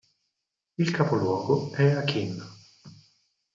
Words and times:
Il 0.79 0.89
capoluogo 0.91 1.73
è 1.75 1.91
Aquin. 1.91 2.43